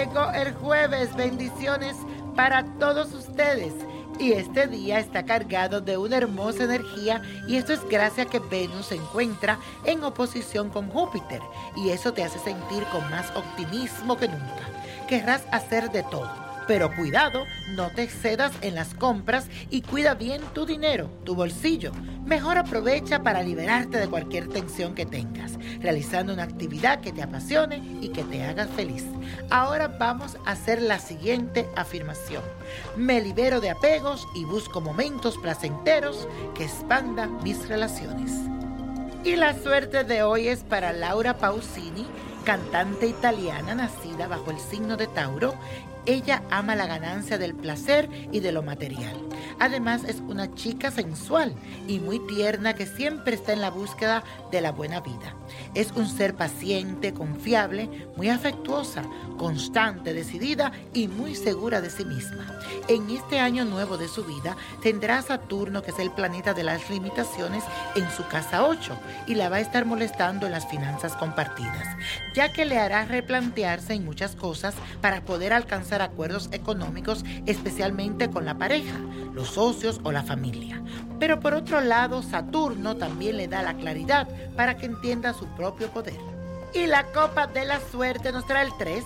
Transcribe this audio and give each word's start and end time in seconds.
Llegó 0.00 0.30
el 0.30 0.54
jueves. 0.54 1.14
Bendiciones 1.14 1.96
para 2.34 2.64
todos 2.78 3.12
ustedes. 3.12 3.74
Y 4.18 4.32
este 4.32 4.66
día 4.66 4.98
está 4.98 5.24
cargado 5.24 5.80
de 5.80 5.96
una 5.96 6.16
hermosa 6.16 6.64
energía 6.64 7.22
y 7.46 7.56
esto 7.56 7.72
es 7.72 7.86
gracias 7.88 8.26
a 8.26 8.30
que 8.30 8.38
Venus 8.38 8.86
se 8.86 8.96
encuentra 8.96 9.58
en 9.84 10.04
oposición 10.04 10.68
con 10.68 10.90
Júpiter 10.90 11.40
y 11.74 11.88
eso 11.88 12.12
te 12.12 12.22
hace 12.22 12.38
sentir 12.38 12.84
con 12.92 13.08
más 13.10 13.30
optimismo 13.34 14.18
que 14.18 14.28
nunca. 14.28 14.68
Querrás 15.08 15.42
hacer 15.52 15.90
de 15.90 16.02
todo, 16.02 16.30
pero 16.70 16.94
cuidado, 16.94 17.46
no 17.70 17.90
te 17.90 18.04
excedas 18.04 18.52
en 18.60 18.76
las 18.76 18.94
compras 18.94 19.48
y 19.70 19.82
cuida 19.82 20.14
bien 20.14 20.40
tu 20.54 20.66
dinero, 20.66 21.10
tu 21.24 21.34
bolsillo. 21.34 21.90
Mejor 22.24 22.58
aprovecha 22.58 23.24
para 23.24 23.42
liberarte 23.42 23.98
de 23.98 24.06
cualquier 24.06 24.46
tensión 24.46 24.94
que 24.94 25.04
tengas, 25.04 25.58
realizando 25.80 26.32
una 26.32 26.44
actividad 26.44 27.00
que 27.00 27.10
te 27.10 27.24
apasione 27.24 27.82
y 28.00 28.10
que 28.10 28.22
te 28.22 28.44
haga 28.44 28.68
feliz. 28.68 29.04
Ahora 29.50 29.88
vamos 29.88 30.36
a 30.46 30.52
hacer 30.52 30.80
la 30.80 31.00
siguiente 31.00 31.68
afirmación. 31.74 32.44
Me 32.96 33.20
libero 33.20 33.60
de 33.60 33.70
apegos 33.70 34.28
y 34.36 34.44
busco 34.44 34.80
momentos 34.80 35.38
placenteros 35.38 36.28
que 36.54 36.66
expandan 36.66 37.42
mis 37.42 37.68
relaciones. 37.68 38.30
Y 39.24 39.34
la 39.34 39.60
suerte 39.60 40.04
de 40.04 40.22
hoy 40.22 40.46
es 40.46 40.60
para 40.60 40.92
Laura 40.92 41.36
Pausini, 41.36 42.06
cantante 42.44 43.08
italiana 43.08 43.74
nacida 43.74 44.28
bajo 44.28 44.52
el 44.52 44.60
signo 44.60 44.96
de 44.96 45.08
Tauro. 45.08 45.54
Ella 46.06 46.42
ama 46.50 46.74
la 46.74 46.86
ganancia 46.86 47.38
del 47.38 47.54
placer 47.54 48.08
y 48.32 48.40
de 48.40 48.52
lo 48.52 48.62
material. 48.62 49.29
Además 49.60 50.04
es 50.04 50.16
una 50.26 50.52
chica 50.54 50.90
sensual 50.90 51.54
y 51.86 52.00
muy 52.00 52.18
tierna 52.26 52.74
que 52.74 52.86
siempre 52.86 53.34
está 53.34 53.52
en 53.52 53.60
la 53.60 53.70
búsqueda 53.70 54.24
de 54.50 54.62
la 54.62 54.72
buena 54.72 55.00
vida. 55.00 55.34
Es 55.74 55.92
un 55.92 56.08
ser 56.08 56.34
paciente, 56.34 57.12
confiable, 57.12 58.08
muy 58.16 58.30
afectuosa, 58.30 59.02
constante, 59.36 60.14
decidida 60.14 60.72
y 60.94 61.08
muy 61.08 61.36
segura 61.36 61.82
de 61.82 61.90
sí 61.90 62.06
misma. 62.06 62.58
En 62.88 63.08
este 63.10 63.38
año 63.38 63.66
nuevo 63.66 63.98
de 63.98 64.08
su 64.08 64.24
vida 64.24 64.56
tendrá 64.82 65.20
Saturno, 65.20 65.82
que 65.82 65.90
es 65.90 65.98
el 65.98 66.10
planeta 66.10 66.54
de 66.54 66.64
las 66.64 66.88
limitaciones, 66.88 67.62
en 67.94 68.10
su 68.10 68.26
casa 68.28 68.66
8 68.66 68.96
y 69.26 69.34
la 69.34 69.50
va 69.50 69.56
a 69.56 69.60
estar 69.60 69.84
molestando 69.84 70.46
en 70.46 70.52
las 70.52 70.68
finanzas 70.68 71.14
compartidas, 71.16 71.86
ya 72.34 72.50
que 72.52 72.64
le 72.64 72.78
hará 72.78 73.04
replantearse 73.04 73.92
en 73.92 74.06
muchas 74.06 74.36
cosas 74.36 74.74
para 75.02 75.20
poder 75.20 75.52
alcanzar 75.52 76.00
acuerdos 76.00 76.48
económicos, 76.52 77.24
especialmente 77.44 78.30
con 78.30 78.46
la 78.46 78.56
pareja, 78.56 78.98
los 79.34 79.49
socios 79.50 80.00
o 80.04 80.12
la 80.12 80.22
familia. 80.22 80.82
Pero 81.18 81.40
por 81.40 81.54
otro 81.54 81.80
lado, 81.80 82.22
Saturno 82.22 82.96
también 82.96 83.36
le 83.36 83.48
da 83.48 83.62
la 83.62 83.74
claridad 83.74 84.28
para 84.56 84.76
que 84.76 84.86
entienda 84.86 85.34
su 85.34 85.46
propio 85.48 85.88
poder. 85.88 86.18
Y 86.72 86.86
la 86.86 87.04
copa 87.12 87.46
de 87.46 87.64
la 87.64 87.80
suerte 87.80 88.32
nos 88.32 88.46
trae 88.46 88.66
el 88.66 88.72
3, 88.78 89.04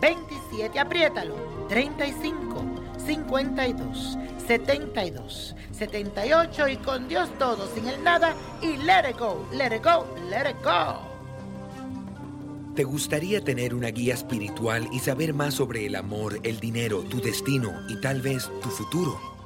27, 0.00 0.78
apriétalo, 0.78 1.34
35, 1.68 2.64
52, 3.06 4.18
72, 4.46 5.54
78 5.72 6.68
y 6.68 6.76
con 6.76 7.08
Dios 7.08 7.30
todo, 7.38 7.66
sin 7.74 7.86
el 7.86 8.02
nada 8.02 8.34
y 8.60 8.76
let 8.78 9.08
it 9.08 9.18
go, 9.18 9.46
let 9.52 9.74
it 9.74 9.84
go, 9.84 10.06
let 10.28 10.50
it 10.50 10.56
go. 10.62 11.08
¿Te 12.74 12.84
gustaría 12.84 13.42
tener 13.42 13.74
una 13.74 13.88
guía 13.88 14.14
espiritual 14.14 14.88
y 14.92 15.00
saber 15.00 15.34
más 15.34 15.54
sobre 15.54 15.86
el 15.86 15.96
amor, 15.96 16.38
el 16.44 16.60
dinero, 16.60 17.02
tu 17.02 17.20
destino 17.20 17.72
y 17.88 18.00
tal 18.00 18.22
vez 18.22 18.48
tu 18.62 18.68
futuro? 18.68 19.37